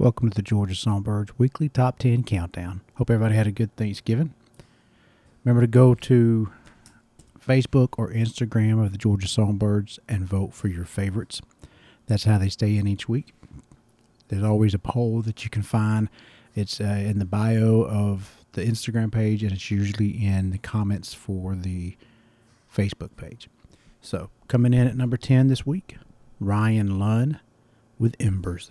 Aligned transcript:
Welcome 0.00 0.30
to 0.30 0.36
the 0.36 0.42
Georgia 0.42 0.76
Songbirds 0.76 1.36
Weekly 1.40 1.68
Top 1.68 1.98
10 1.98 2.22
Countdown. 2.22 2.82
Hope 2.94 3.10
everybody 3.10 3.34
had 3.34 3.48
a 3.48 3.50
good 3.50 3.74
Thanksgiving. 3.74 4.32
Remember 5.42 5.62
to 5.62 5.66
go 5.66 5.96
to 5.96 6.52
Facebook 7.44 7.94
or 7.98 8.12
Instagram 8.12 8.80
of 8.80 8.92
the 8.92 8.98
Georgia 8.98 9.26
Songbirds 9.26 9.98
and 10.08 10.24
vote 10.24 10.54
for 10.54 10.68
your 10.68 10.84
favorites. 10.84 11.42
That's 12.06 12.22
how 12.22 12.38
they 12.38 12.48
stay 12.48 12.76
in 12.76 12.86
each 12.86 13.08
week. 13.08 13.34
There's 14.28 14.44
always 14.44 14.72
a 14.72 14.78
poll 14.78 15.20
that 15.22 15.42
you 15.42 15.50
can 15.50 15.62
find. 15.62 16.08
It's 16.54 16.80
uh, 16.80 16.84
in 16.84 17.18
the 17.18 17.24
bio 17.24 17.82
of 17.82 18.44
the 18.52 18.62
Instagram 18.62 19.10
page, 19.10 19.42
and 19.42 19.50
it's 19.50 19.68
usually 19.68 20.10
in 20.10 20.50
the 20.50 20.58
comments 20.58 21.12
for 21.12 21.56
the 21.56 21.96
Facebook 22.72 23.16
page. 23.16 23.50
So, 24.00 24.30
coming 24.46 24.74
in 24.74 24.86
at 24.86 24.96
number 24.96 25.16
10 25.16 25.48
this 25.48 25.66
week, 25.66 25.96
Ryan 26.38 27.00
Lunn 27.00 27.40
with 27.98 28.14
Embers. 28.20 28.70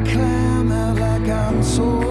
I 0.00 0.12
climb 0.12 0.72
out 0.72 0.98
like. 0.98 2.09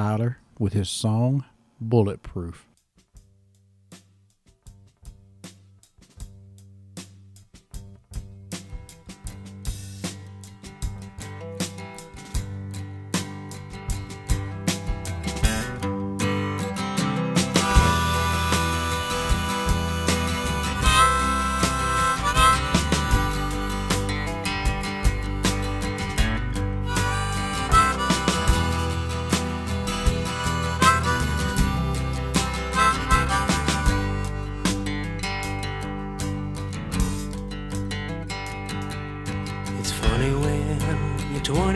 Tyler 0.00 0.38
with 0.58 0.72
his 0.72 0.88
song 0.88 1.44
Bulletproof. 1.78 2.69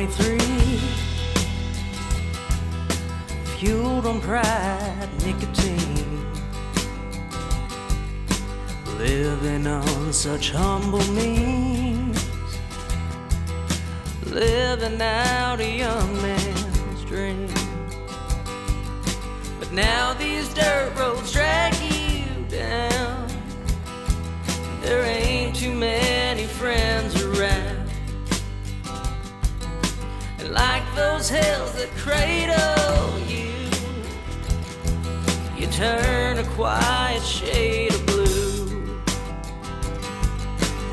23, 0.07 0.39
fueled 3.57 4.05
on 4.05 4.21
pride, 4.21 5.09
nicotine, 5.25 6.27
living 8.99 9.67
on 9.67 10.13
such 10.13 10.51
humble 10.51 11.03
means, 11.13 12.23
living 14.27 15.01
out 15.01 15.61
a 15.61 15.71
young 15.79 16.15
man's 16.21 17.05
dream. 17.07 17.49
But 19.59 19.73
now 19.73 20.13
these 20.13 20.53
dirt 20.53 20.93
roads 20.99 21.33
drag 21.33 21.75
you 21.81 22.27
down. 22.51 23.27
There 24.83 25.03
ain't 25.03 25.24
those 30.95 31.29
hills 31.29 31.73
that 31.73 31.91
cradle 31.97 33.19
you, 33.29 33.51
you 35.59 35.67
turn 35.73 36.39
a 36.39 36.45
quiet 36.51 37.23
shade 37.23 37.93
of 37.95 38.07
blue. 38.07 39.01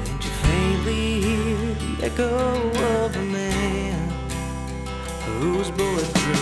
And 0.05 0.23
you 0.23 0.31
faintly 0.45 1.21
hear 1.21 1.73
the 1.75 2.05
echo 2.05 2.71
of 3.03 3.15
a 3.15 3.25
man 3.25 4.09
who's 5.39 5.69
bulletproof. 5.71 6.40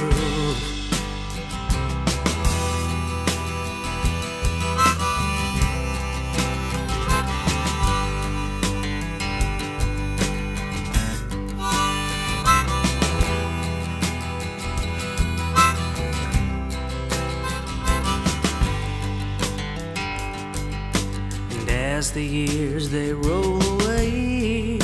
The 22.19 22.25
years 22.25 22.89
they 22.89 23.13
roll 23.13 23.63
away, 23.75 24.77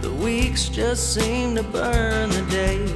the 0.00 0.12
weeks 0.22 0.68
just 0.68 1.12
seem 1.12 1.56
to 1.56 1.62
burn 1.64 2.30
the 2.30 2.42
days. 2.42 2.94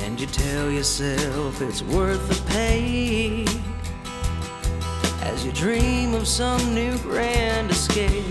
And 0.00 0.20
you 0.20 0.26
tell 0.26 0.68
yourself 0.68 1.62
it's 1.62 1.82
worth 1.84 2.28
the 2.28 2.50
pain 2.50 3.46
as 5.22 5.46
you 5.46 5.52
dream 5.52 6.14
of 6.14 6.26
some 6.26 6.74
new 6.74 6.98
grand 6.98 7.70
escape. 7.70 8.24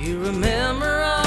You 0.00 0.18
remember 0.18 1.02
all 1.02 1.25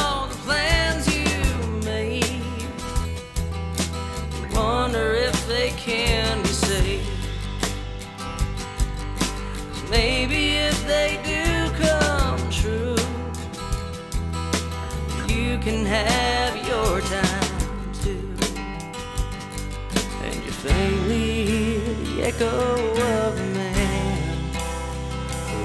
echo 22.30 22.46
of 22.46 23.40
a 23.40 23.46
man 23.56 24.54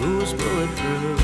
who's 0.00 0.32
bulletproof. 0.32 1.23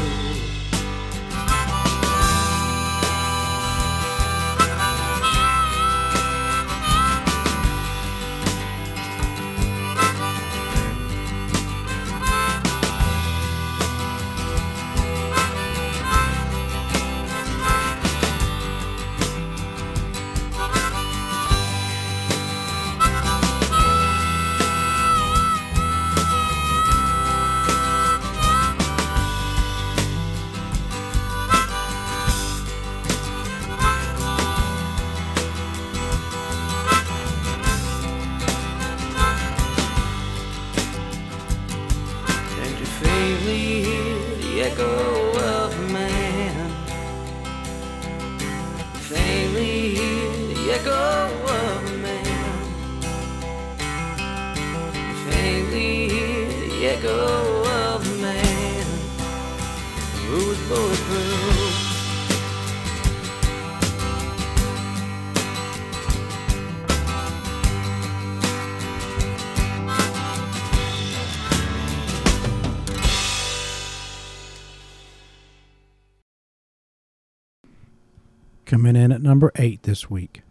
Number 79.31 79.53
eight 79.55 79.85
this 79.85 80.11
week, 80.11 80.43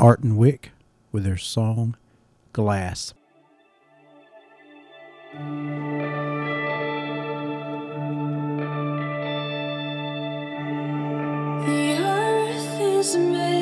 Art 0.00 0.20
and 0.20 0.38
Wick 0.38 0.70
with 1.12 1.22
their 1.22 1.36
song 1.36 1.98
Glass. 2.54 3.12
The 11.66 11.98
earth 12.00 12.80
is 12.80 13.16
made 13.18 13.61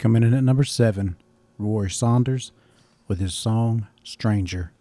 Coming 0.00 0.22
in 0.22 0.32
at 0.32 0.42
number 0.42 0.64
seven, 0.64 1.16
Roy 1.58 1.88
Saunders 1.88 2.52
with 3.06 3.20
his 3.20 3.34
song 3.34 3.86
Stranger. 4.02 4.72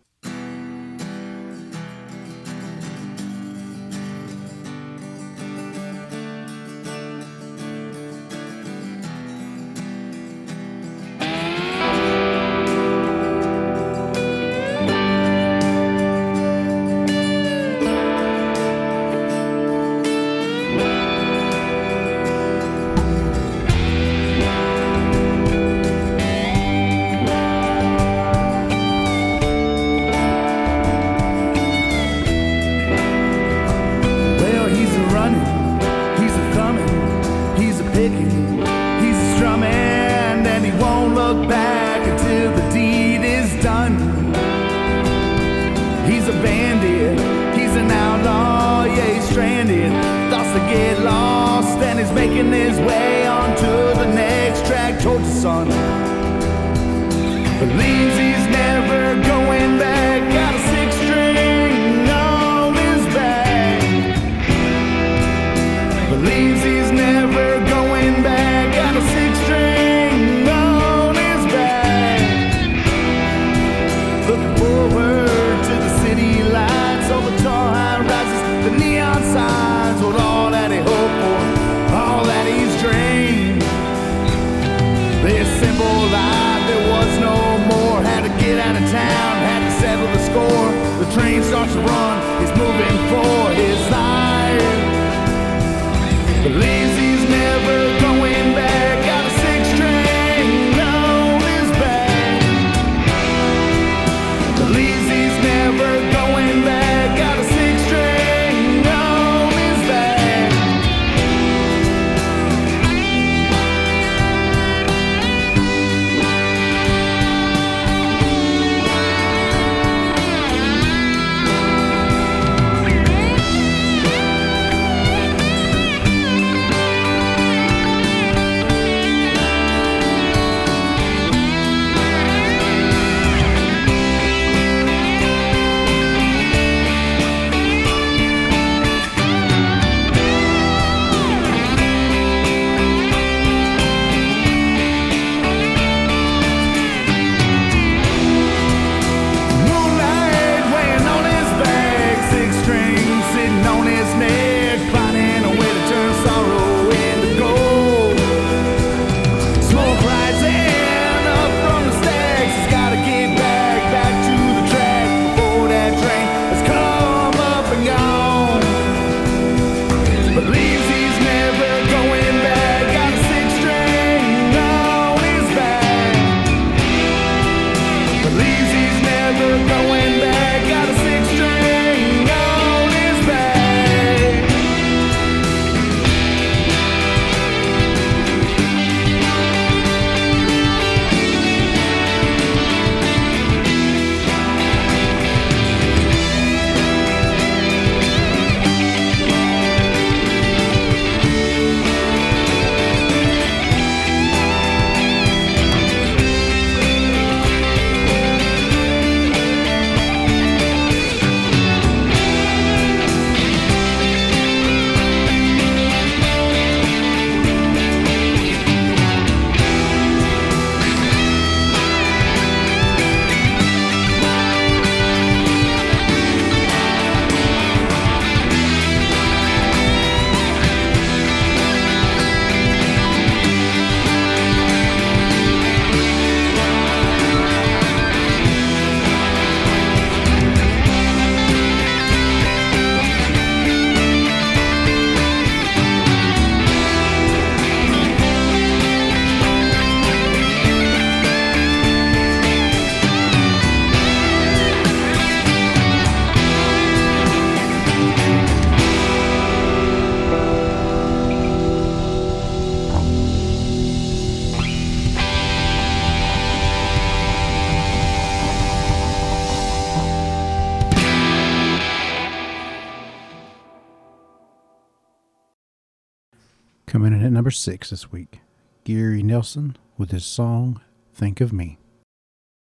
six 277.59 277.89
this 277.89 278.09
week 278.09 278.39
Geary 278.85 279.22
Nelson 279.22 279.75
with 279.98 280.11
his 280.11 280.25
song 280.25 280.79
Think 281.13 281.41
of 281.41 281.51
Me. 281.51 281.77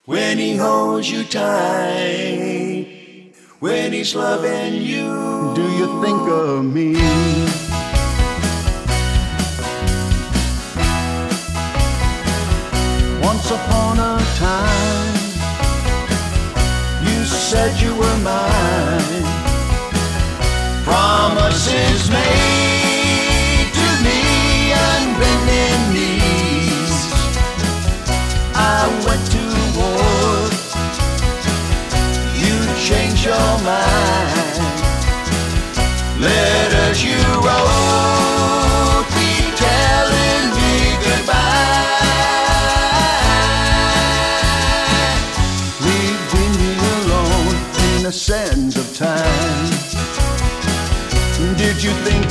When 0.03 0.37
he 0.37 0.57
holds 0.57 1.09
you 1.09 1.23
tight, 1.23 2.83
when 3.61 3.93
he's 3.93 4.13
loving 4.13 4.81
you, 4.81 5.53
do 5.55 5.63
you 5.79 6.03
think 6.03 6.27
of 6.27 6.65
me? 6.65 6.95
Once 13.23 13.49
upon 13.49 13.99
a 13.99 14.19
time, 14.35 15.15
you 17.07 17.23
said 17.23 17.79
you 17.81 17.95
were 17.95 18.17
mine. 18.17 19.23
Promises 20.83 22.09
made. 22.11 22.52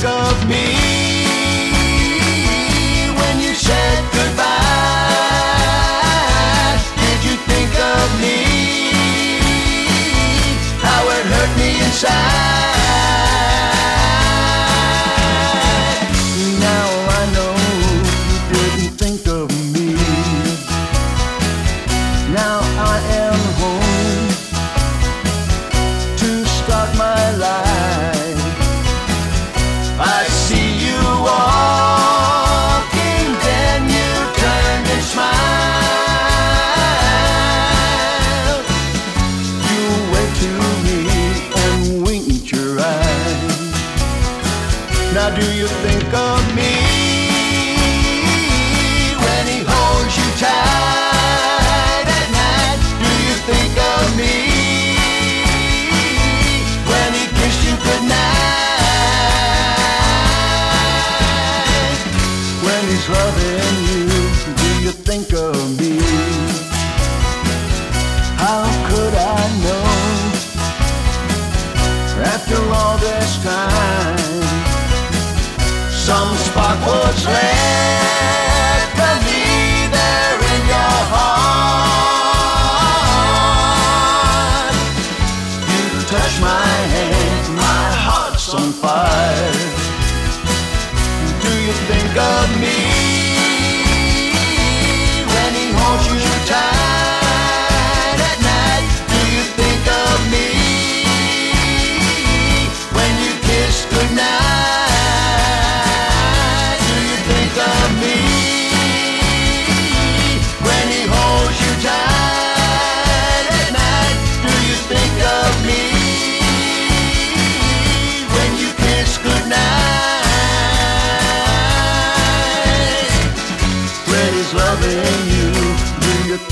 of 0.05 0.42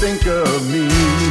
think 0.01 0.25
of 0.25 0.71
me. 0.71 1.30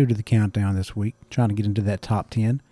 new 0.00 0.06
to 0.06 0.14
the 0.14 0.22
countdown 0.22 0.74
this 0.76 0.96
week, 0.96 1.14
trying 1.28 1.50
to 1.50 1.54
get 1.54 1.66
into 1.66 1.82
that 1.82 2.00
top 2.00 2.30
10, 2.30 2.62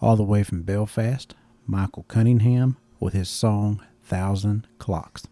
all 0.00 0.16
the 0.16 0.22
way 0.22 0.42
from 0.42 0.62
Belfast, 0.62 1.34
Michael 1.66 2.04
Cunningham 2.04 2.78
with 2.98 3.12
his 3.12 3.28
song 3.28 3.84
Thousand 4.02 4.66
Clocks. 4.78 5.26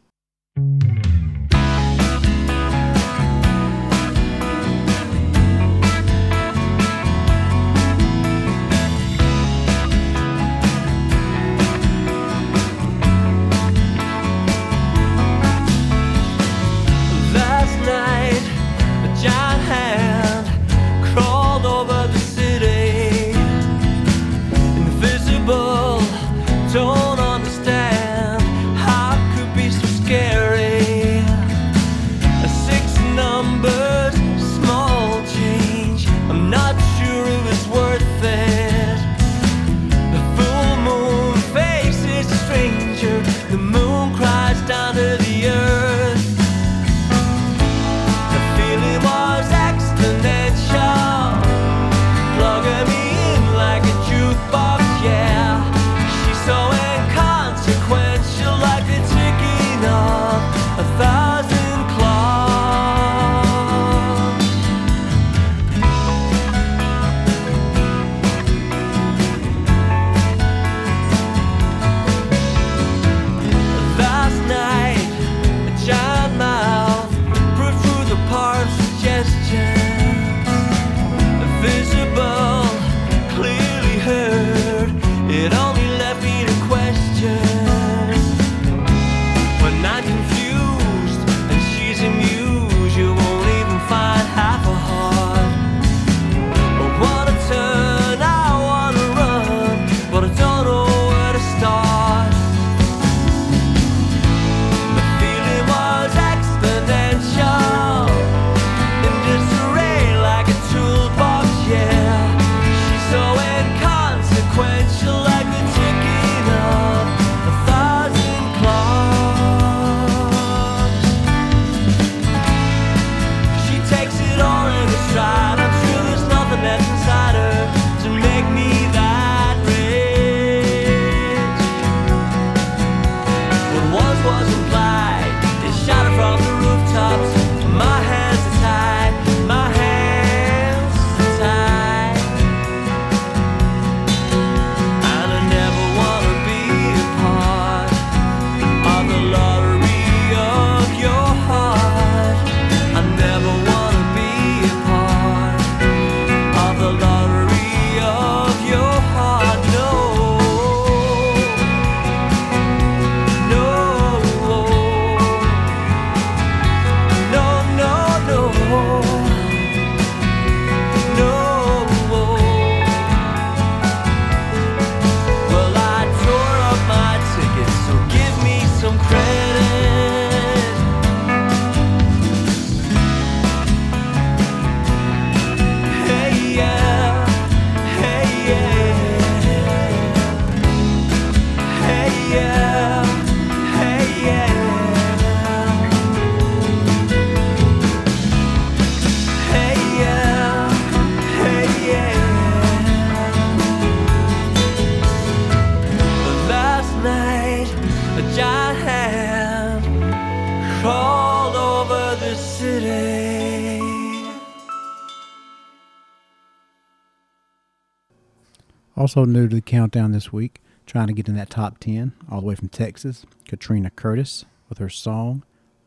Also 219.16 219.24
new 219.24 219.48
to 219.48 219.55
the 219.55 219.62
countdown 219.62 220.12
this 220.12 220.31
week, 220.31 220.61
trying 220.85 221.07
to 221.07 221.14
get 221.14 221.26
in 221.26 221.35
that 221.35 221.48
top 221.48 221.79
10, 221.79 222.12
all 222.31 222.40
the 222.40 222.46
way 222.46 222.55
from 222.55 222.68
Texas, 222.68 223.24
Katrina 223.48 223.88
Curtiss 223.88 224.44
with 224.68 224.76
her 224.76 224.90
song 224.90 225.42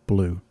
Blue. 0.07 0.41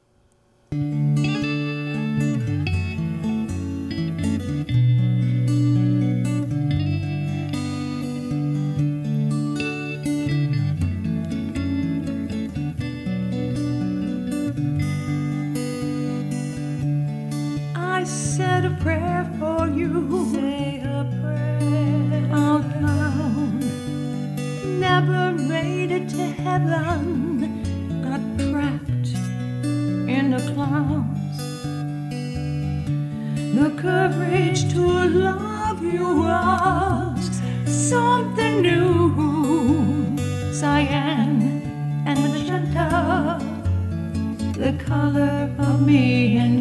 I 17.75 18.05
said 18.05 18.65
a 18.67 18.79
prayer 18.81 19.29
for 19.41 19.67
you. 19.67 20.48
To 26.09 26.25
heaven. 26.43 27.63
Got 28.03 28.23
trapped 28.39 29.13
in 30.09 30.31
the 30.31 30.43
clouds. 30.53 31.39
The 33.55 33.71
courage 33.81 34.73
to 34.73 34.85
love 35.27 35.83
you 35.83 36.23
was 36.23 37.41
something 37.67 38.63
new. 38.63 40.17
Cyan 40.53 41.63
and 42.07 42.19
magenta 42.33 43.39
the 44.59 44.73
color 44.85 45.51
of 45.59 45.87
me 45.87 46.39
and 46.39 46.58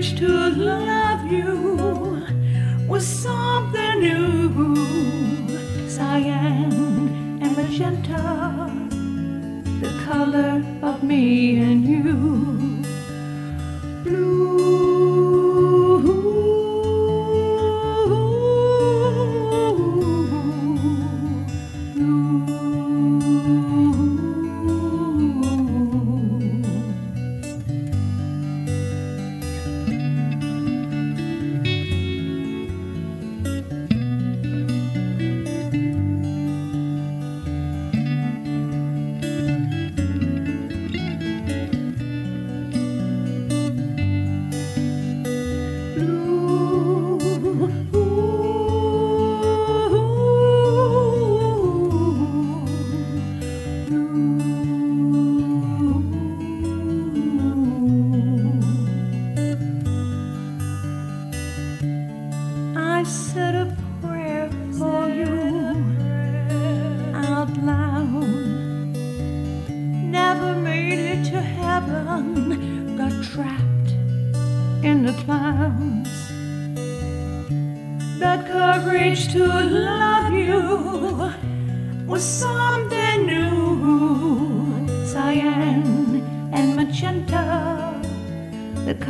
to 0.00 0.48
love 0.56 1.30
you 1.30 2.24
was 2.88 3.06
something 3.06 3.39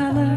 color 0.00 0.29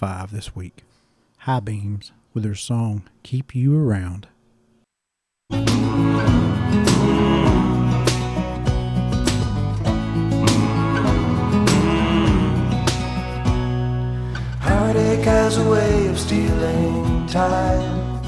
five 0.00 0.30
this 0.30 0.56
week, 0.56 0.82
Highbeams 1.44 2.12
with 2.32 2.42
their 2.42 2.54
song 2.54 3.02
Keep 3.22 3.54
You 3.54 3.78
Around. 3.78 4.28
Heartache 14.62 15.26
has 15.26 15.58
a 15.58 15.68
way 15.68 16.06
of 16.06 16.18
stealing 16.18 17.26
time. 17.26 18.22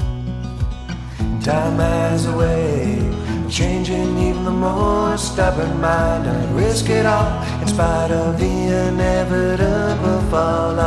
Time 1.41 1.79
has 1.79 2.27
a 2.27 2.37
way 2.37 2.99
of 2.99 3.51
changing 3.51 4.15
even 4.19 4.45
the 4.45 4.51
most 4.51 5.33
stubborn 5.33 5.81
mind. 5.81 6.29
I'd 6.29 6.51
risk 6.51 6.87
it 6.91 7.07
all 7.07 7.41
in 7.63 7.67
spite 7.67 8.11
of 8.11 8.39
the 8.39 8.45
inevitable 8.45 10.21
fall 10.29 10.79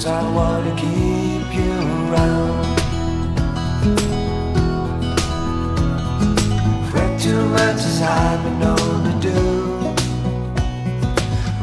Cause 0.00 0.12
I 0.12 0.32
wanna 0.32 0.74
keep 0.76 1.54
you 1.54 1.72
around. 2.08 2.64
Fret 6.90 7.20
too 7.20 7.44
much 7.50 7.80
as 7.90 8.00
I've 8.00 8.42
been 8.42 8.58
known 8.60 9.04
to 9.04 9.14
do. 9.28 9.40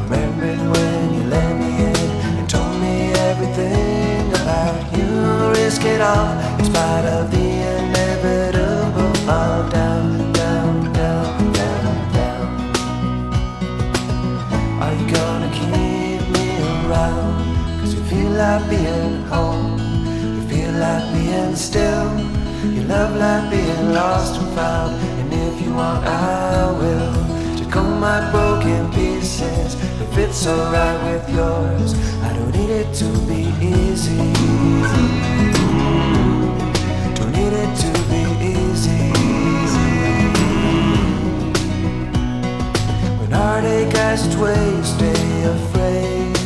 Remembered 0.04 0.60
when 0.60 1.13
you 1.15 1.23
let 1.23 1.52
me 1.58 1.69
in 1.88 1.95
and 2.38 2.47
told 2.47 2.80
me 2.80 3.12
everything 3.30 4.30
about 4.30 4.95
you. 4.95 5.10
Risk 5.60 5.84
it 5.86 6.00
all 6.00 6.38
in 6.60 6.65
spite 6.65 7.06
of 7.06 7.32
the 7.32 7.47
still. 21.58 22.20
You 22.63 22.84
love 22.84 23.15
like 23.15 23.50
being 23.50 23.91
lost 23.91 24.39
and 24.39 24.54
found. 24.56 24.96
And 25.20 25.34
if 25.34 25.62
you 25.62 25.74
want, 25.74 26.06
I 26.06 26.72
will. 26.80 27.13
To 27.58 27.80
all 27.80 27.98
my 28.00 28.32
broken 28.32 28.91
pieces 28.91 29.76
If 30.02 30.17
it's 30.17 30.46
alright 30.48 31.02
with 31.04 31.28
yours. 31.30 31.93
I 32.24 32.34
don't 32.34 32.52
need 32.52 32.70
it 32.70 32.93
to 33.02 33.06
be 33.30 33.41
easy. 33.60 34.17
Don't 37.17 37.32
need 37.32 37.54
it 37.63 37.74
to 37.84 37.91
be 38.12 38.24
easy. 38.54 39.12
When 43.20 43.32
heartache 43.32 43.96
has 43.98 44.28
its 44.28 44.36
way, 44.36 44.82
stay 44.84 45.43
afraid. 45.56 46.38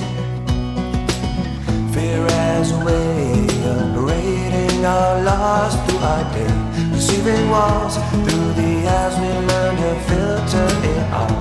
Fear 1.93 2.24
has 2.30 2.71
a 2.71 2.86
way 2.86 3.41
of 3.71 3.93
parading 3.93 4.70
our 4.86 5.22
lost 5.24 5.78
through 5.86 6.00
our 6.00 6.24
day. 6.34 6.54
Receiving 6.91 7.50
walls 7.50 7.96
through 8.26 8.54
the 8.60 8.88
eyes 8.88 9.15
we 9.22 9.30
learn 9.50 9.76
to 9.78 9.91
filter 10.08 10.67
it 10.91 11.06
all. 11.13 11.38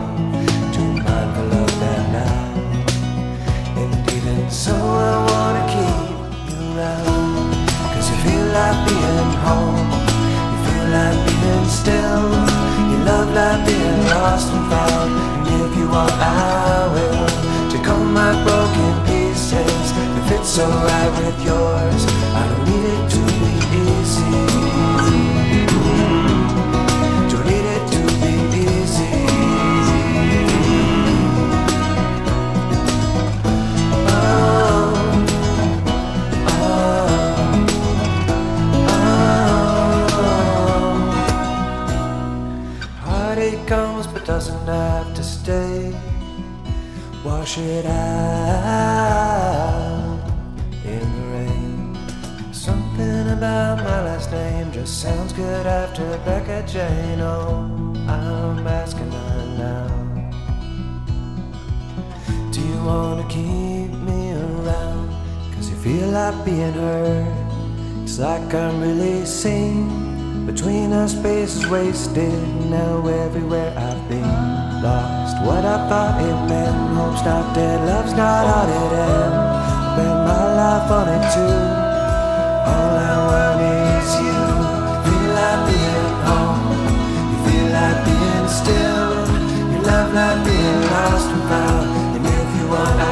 Too 0.75 0.91
mindful 1.05 1.51
of 1.63 1.71
that 1.81 2.05
now. 2.17 2.37
And 3.81 4.13
even 4.13 4.51
so, 4.51 4.75
I 4.75 5.17
wanna 5.31 5.65
keep 5.75 6.51
you 6.51 6.59
around. 6.77 7.55
Cause 7.93 8.07
you 8.11 8.17
feel 8.25 8.47
like 8.59 8.79
being 8.89 9.33
home. 9.47 9.89
You 10.51 10.59
feel 10.67 10.87
like 10.97 11.19
being 11.29 11.67
still. 11.81 12.27
You 12.91 12.97
love 13.09 13.31
like 13.33 13.61
being 13.67 14.01
lost 14.13 14.53
and 14.53 14.65
found. 14.71 15.11
And 15.49 15.61
if 15.67 15.79
you 15.79 15.89
want, 15.89 16.13
I 16.13 16.89
will. 16.95 17.71
Take 17.71 17.89
all 17.89 18.05
my 18.05 18.33
broken. 18.45 19.10
It's 20.33 20.49
so 20.49 20.67
right 20.69 21.11
with 21.19 21.39
yours, 21.45 22.07
I 22.35 22.47
don't 22.49 22.65
need 22.71 22.85
it 22.95 23.03
to 23.15 23.19
be 23.27 23.51
easy. 23.85 24.33
Don't 27.31 27.47
need 27.47 27.67
it 27.77 27.85
to 27.95 28.01
be 28.23 28.35
easy. 28.67 29.13
Oh, 34.07 34.91
oh, 36.49 37.11
oh. 42.97 43.67
Comes 43.67 44.07
but 44.09 44.23
doesn't 44.25 44.67
have 44.67 45.15
to 45.15 45.23
stay. 45.23 45.95
Wash 47.25 47.59
it 47.59 47.87
out 47.87 49.30
about 53.41 53.79
my 53.79 54.03
last 54.05 54.31
name 54.33 54.71
just 54.71 55.01
sounds 55.01 55.33
good 55.33 55.65
after 55.65 56.05
Becca 56.27 56.63
Jane. 56.69 57.21
Oh, 57.23 57.65
I'm 58.07 58.67
asking 58.67 59.11
her 59.11 59.47
now. 59.57 59.89
Do 62.53 62.61
you 62.61 62.85
wanna 62.85 63.27
keep 63.31 63.91
me 64.09 64.33
around? 64.33 65.09
Cause 65.55 65.71
you 65.71 65.77
feel 65.77 66.09
like 66.09 66.45
being 66.45 66.75
hurt. 66.75 67.33
It's 68.03 68.19
like 68.19 68.53
I'm 68.53 68.79
really 68.79 69.25
seen. 69.25 70.45
Between 70.45 70.93
our 70.93 71.09
spaces 71.09 71.67
wasted. 71.67 72.43
Now 72.69 73.07
everywhere 73.25 73.73
I've 73.75 74.07
been. 74.11 74.37
Lost 74.85 75.37
what 75.47 75.65
I 75.65 75.89
thought 75.89 76.21
it 76.21 76.39
meant. 76.51 76.79
Hope's 76.95 77.25
not 77.25 77.55
dead, 77.55 77.89
love's 77.89 78.13
not 78.13 78.45
all 78.55 78.69
it 78.69 78.93
ends. 79.09 79.97
Bet 79.97 80.17
my 80.29 80.45
life 80.61 80.91
on 80.91 81.09
it 81.09 81.25
too. 81.33 81.80
Love 90.13 90.45
being 90.45 90.81
lost 90.91 91.31
found. 91.49 92.17
And 92.17 92.27
if 92.27 92.61
you 92.61 92.69
want, 92.69 93.10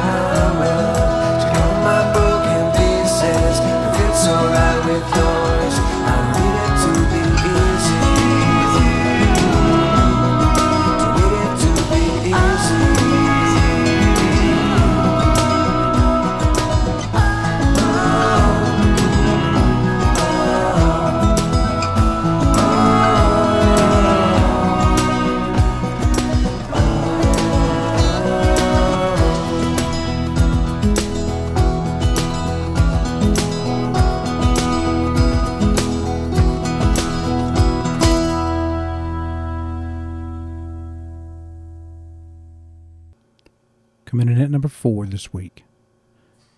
this 45.19 45.33
week, 45.33 45.65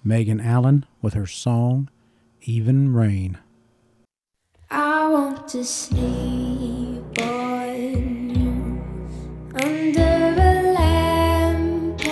Meagan 0.03 0.39
Allen 0.39 0.85
with 1.01 1.15
her 1.15 1.25
song 1.25 1.89
Even 2.43 2.93
Rain. 2.93 3.39
I 4.69 5.07
want 5.07 5.47
to 5.47 5.65
sleep 5.65 7.17
on 7.19 8.29
you 8.29 8.79
under 9.55 10.13
a 10.37 10.73
lamppost. 10.77 12.05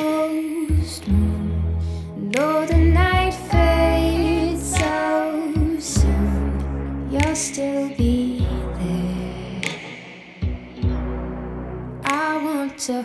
Though 2.34 2.66
the 2.66 2.78
night 2.78 3.36
fades 3.52 4.76
so 4.76 5.54
soon, 5.78 7.12
you'll 7.12 7.36
still 7.36 7.90
be 7.90 8.40
there. 8.80 9.62
I 12.06 12.44
want 12.44 12.80
to 12.88 13.04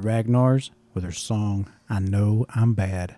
Ragnars 0.00 0.70
with 0.94 1.04
her 1.04 1.12
song 1.12 1.70
I 1.88 2.00
Know 2.00 2.46
I'm 2.50 2.74
Bad. 2.74 3.16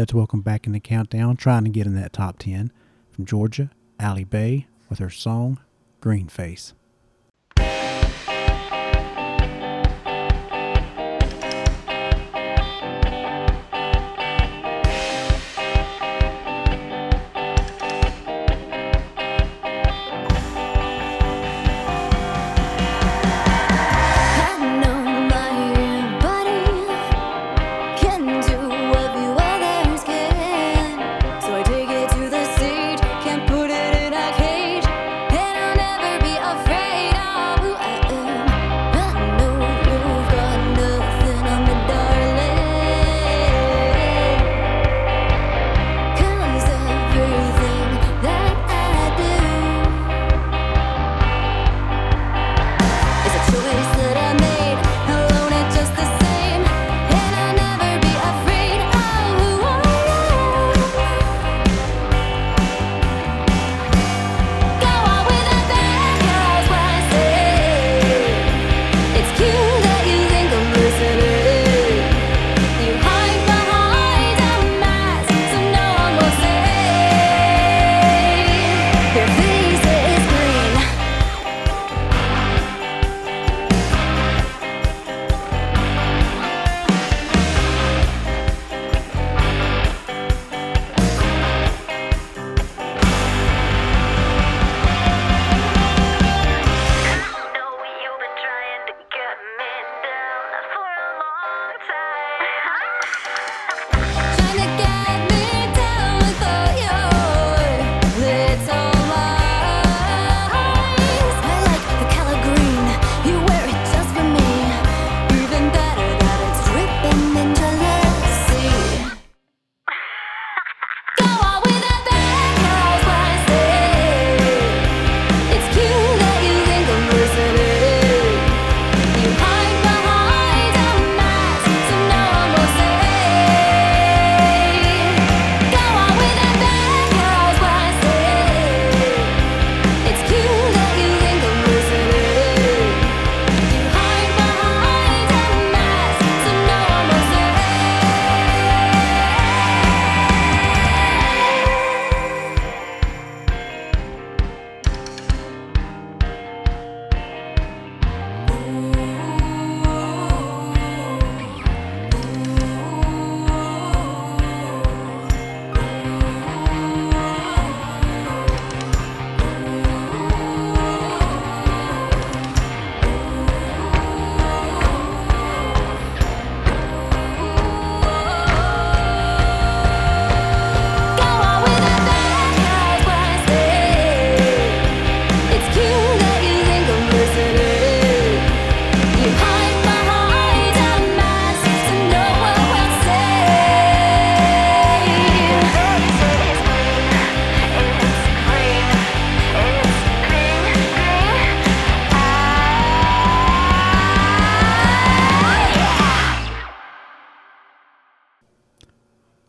Let's 0.00 0.14
welcome 0.14 0.40
back 0.40 0.66
in 0.66 0.72
the 0.72 0.80
countdown, 0.80 1.36
trying 1.36 1.64
to 1.64 1.68
get 1.68 1.86
in 1.86 1.94
that 1.96 2.14
top 2.14 2.38
10 2.38 2.72
from 3.10 3.26
Georgia, 3.26 3.70
Alley 3.98 4.24
Bei 4.24 4.66
with 4.88 4.98
her 4.98 5.10
song 5.10 5.60
Greenface. 6.00 6.72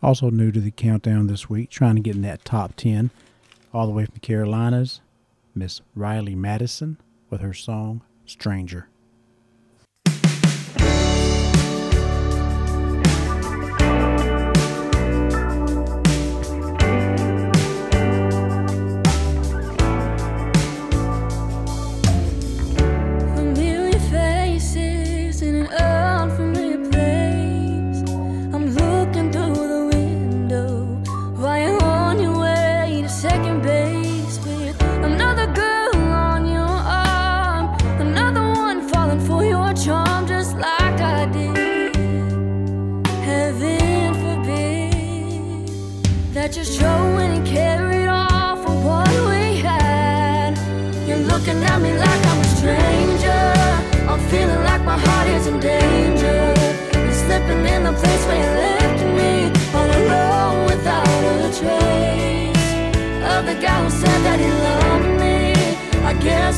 Also 0.04 0.30
new 0.30 0.52
to 0.52 0.60
the 0.60 0.72
countdown 0.72 1.28
this 1.28 1.50
week, 1.50 1.70
trying 1.70 1.96
to 1.96 2.02
get 2.02 2.16
in 2.16 2.24
that 2.24 2.44
top 2.44 2.76
10, 2.76 3.12
all 3.74 3.86
the 3.86 3.94
way 3.94 4.06
from 4.06 4.16
the 4.16 4.20
Carolinas, 4.20 5.02
Miss 5.54 5.82
Ryleigh 5.96 6.36
Madison 6.36 6.98
with 7.30 7.42
her 7.42 7.54
song 7.54 8.02
Stranger. 8.26 8.88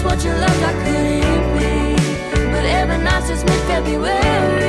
what 0.04 0.24
you 0.24 0.32
loved 0.32 0.64
I 0.64 0.74
couldn't 0.84 1.46
be 1.58 2.52
But 2.52 2.66
every 2.66 2.98
night 2.98 3.24
since 3.24 3.44
mid-February 3.44 4.63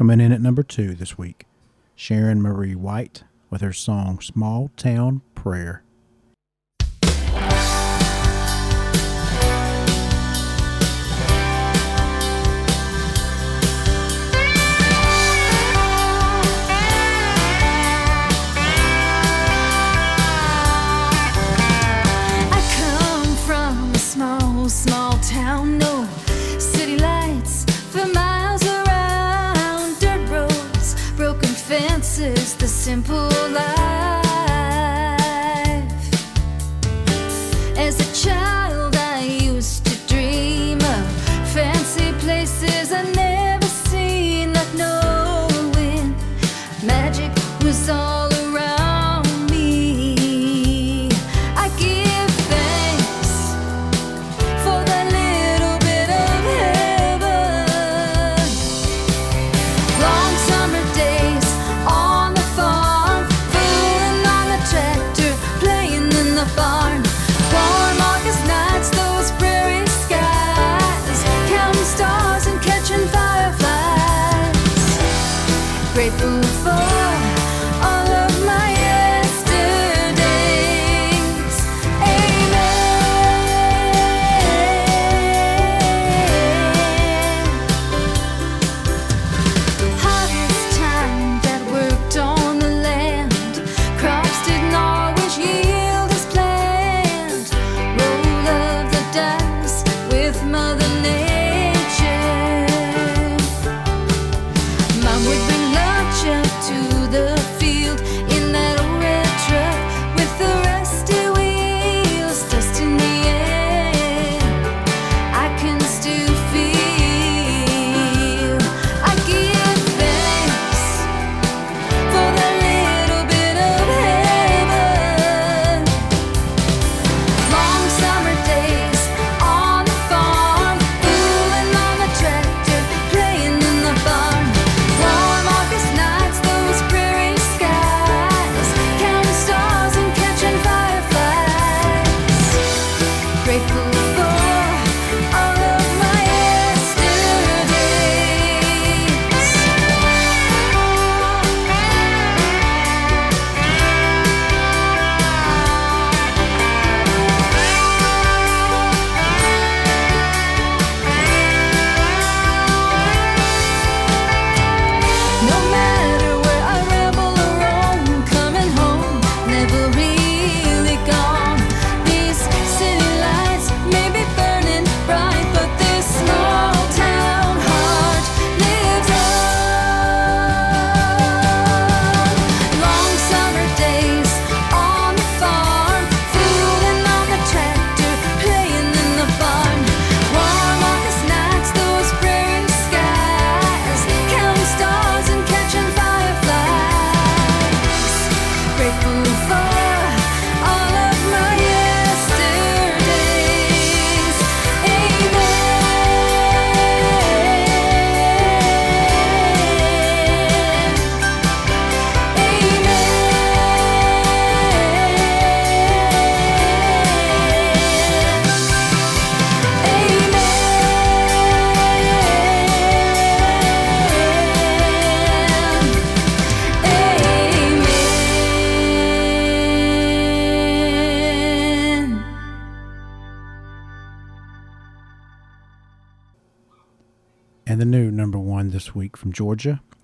Coming 0.00 0.22
in 0.22 0.32
at 0.32 0.40
number 0.40 0.62
two 0.62 0.94
this 0.94 1.18
week, 1.18 1.44
Sharon 1.94 2.40
Marie 2.40 2.74
White 2.74 3.24
with 3.50 3.60
her 3.60 3.74
song 3.74 4.18
Small 4.20 4.70
Town 4.74 5.20
Prayer. 5.34 5.82
small 24.10 24.68
simple 32.90 33.28
life. 33.52 33.99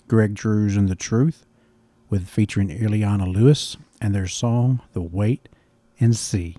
Greg 0.09 0.35
Drews 0.35 0.77
and 0.77 0.89
The 0.89 0.95
Truth, 0.95 1.45
with 2.09 2.29
featuring 2.29 2.69
Iliana 2.69 3.27
Lewis 3.27 3.77
and 4.01 4.15
their 4.15 4.29
song 4.29 4.81
The 4.93 5.03
Weight 5.03 5.49
and 5.99 6.17
Sea. 6.17 6.57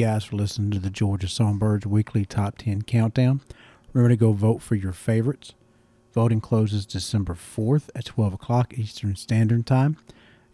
Guys 0.00 0.24
for 0.24 0.36
listening 0.36 0.70
to 0.70 0.78
the 0.78 0.88
Georgia 0.88 1.28
Songbirds 1.28 1.86
Weekly 1.86 2.24
Top 2.24 2.56
10 2.56 2.82
Countdown. 2.82 3.42
Remember 3.92 4.08
to 4.08 4.16
go 4.16 4.32
vote 4.32 4.62
for 4.62 4.74
your 4.74 4.94
favorites. 4.94 5.52
Voting 6.14 6.40
closes 6.40 6.86
December 6.86 7.34
4th 7.34 7.90
at 7.94 8.06
12 8.06 8.32
o'clock 8.32 8.72
Eastern 8.78 9.14
Standard 9.14 9.66
Time. 9.66 9.98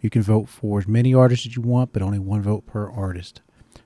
You 0.00 0.10
can 0.10 0.22
vote 0.22 0.48
for 0.48 0.80
as 0.80 0.88
many 0.88 1.14
artists 1.14 1.46
as 1.46 1.54
you 1.54 1.62
want, 1.62 1.92
but 1.92 2.02
only 2.02 2.18
one 2.18 2.42
vote 2.42 2.66
per 2.66 2.90
artist. 2.90 3.40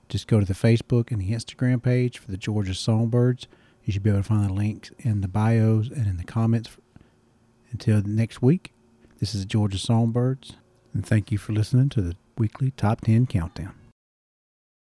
Just 0.09 0.27
go 0.27 0.39
to 0.39 0.47
the 0.47 0.55
Facebook 0.55 1.11
and 1.11 1.21
the 1.21 1.29
Instagram 1.29 1.83
page 1.83 2.17
for 2.17 2.31
the 2.31 2.37
Georgia 2.37 2.73
Songbirds. 2.73 3.47
You 3.83 3.93
should 3.93 4.01
be 4.01 4.09
able 4.09 4.21
to 4.21 4.27
find 4.27 4.49
the 4.49 4.53
links 4.53 4.89
in 4.97 5.21
the 5.21 5.27
bios 5.27 5.89
and 5.89 6.07
in 6.07 6.17
the 6.17 6.23
comments. 6.23 6.75
Until 7.71 8.01
next 8.01 8.41
week, 8.41 8.73
this 9.19 9.35
is 9.35 9.41
the 9.41 9.47
Georgia 9.47 9.77
Songbirds, 9.77 10.53
and 10.95 11.05
thank 11.05 11.31
you 11.31 11.37
for 11.37 11.53
listening 11.53 11.89
to 11.89 12.01
the 12.01 12.15
weekly 12.35 12.71
Top 12.71 13.01
10 13.01 13.27
Countdown. 13.27 13.75